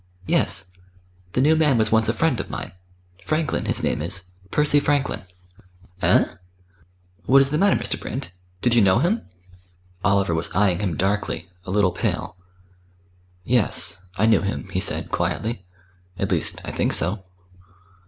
[0.25, 0.73] "Yes
[1.33, 2.71] the new man was once a friend of mine
[3.23, 5.21] Franklin, his name is Percy Franklin."
[6.01, 6.25] "Eh?"
[7.27, 7.99] "What is the matter, Mr.
[7.99, 8.31] Brand?
[8.63, 9.29] Did you know him?"
[10.03, 12.35] Oliver was eyeing him darkly, a little pale.
[13.43, 15.67] "Yes; I knew him," he said quietly.
[16.17, 17.23] "At least, I think so."